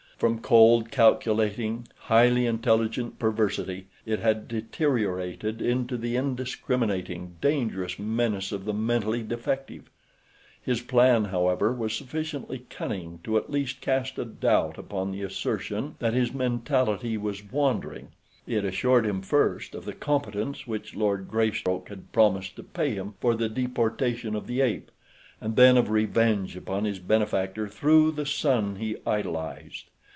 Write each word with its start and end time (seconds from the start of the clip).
From 0.21 0.39
cold, 0.39 0.91
calculating, 0.91 1.87
highly 1.97 2.45
intelligent 2.45 3.17
perversity 3.17 3.87
it 4.05 4.19
had 4.19 4.47
deteriorated 4.47 5.63
into 5.63 5.97
the 5.97 6.15
indiscriminating, 6.15 7.37
dangerous 7.41 7.97
menace 7.97 8.51
of 8.51 8.65
the 8.65 8.73
mentally 8.75 9.23
defective. 9.23 9.89
His 10.61 10.79
plan, 10.79 11.25
however, 11.25 11.73
was 11.73 11.95
sufficiently 11.95 12.67
cunning 12.69 13.19
to 13.23 13.35
at 13.35 13.49
least 13.49 13.81
cast 13.81 14.19
a 14.19 14.25
doubt 14.25 14.77
upon 14.77 15.11
the 15.11 15.23
assertion 15.23 15.95
that 15.97 16.13
his 16.13 16.31
mentality 16.35 17.17
was 17.17 17.43
wandering. 17.51 18.09
It 18.45 18.63
assured 18.63 19.07
him 19.07 19.23
first 19.23 19.73
of 19.73 19.85
the 19.85 19.93
competence 19.93 20.67
which 20.67 20.95
Lord 20.95 21.29
Greystoke 21.29 21.89
had 21.89 22.11
promised 22.11 22.55
to 22.57 22.63
pay 22.63 22.93
him 22.93 23.15
for 23.19 23.33
the 23.33 23.49
deportation 23.49 24.35
of 24.35 24.45
the 24.45 24.61
ape, 24.61 24.91
and 25.41 25.55
then 25.55 25.77
of 25.77 25.89
revenge 25.89 26.55
upon 26.55 26.85
his 26.85 26.99
benefactor 26.99 27.67
through 27.67 28.11
the 28.11 28.27
son 28.27 28.75
he 28.75 28.97
idolized. 29.07 29.85